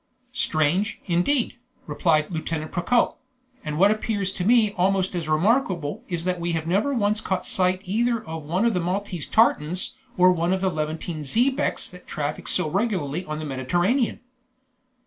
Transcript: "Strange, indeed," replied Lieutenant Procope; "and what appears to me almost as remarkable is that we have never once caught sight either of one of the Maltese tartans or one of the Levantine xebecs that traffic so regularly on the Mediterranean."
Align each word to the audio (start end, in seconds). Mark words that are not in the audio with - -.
"Strange, 0.33 0.99
indeed," 1.05 1.57
replied 1.85 2.31
Lieutenant 2.31 2.71
Procope; 2.71 3.17
"and 3.63 3.77
what 3.77 3.91
appears 3.91 4.33
to 4.33 4.43
me 4.43 4.71
almost 4.71 5.13
as 5.13 5.29
remarkable 5.29 6.03
is 6.07 6.23
that 6.25 6.39
we 6.39 6.53
have 6.53 6.65
never 6.65 6.91
once 6.91 7.21
caught 7.21 7.45
sight 7.45 7.81
either 7.85 8.23
of 8.25 8.41
one 8.41 8.65
of 8.65 8.73
the 8.73 8.79
Maltese 8.79 9.27
tartans 9.27 9.95
or 10.17 10.31
one 10.31 10.53
of 10.53 10.61
the 10.61 10.71
Levantine 10.71 11.21
xebecs 11.21 11.87
that 11.91 12.07
traffic 12.07 12.47
so 12.47 12.67
regularly 12.67 13.23
on 13.25 13.37
the 13.37 13.45
Mediterranean." 13.45 14.21